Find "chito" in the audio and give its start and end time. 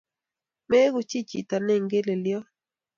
1.29-1.55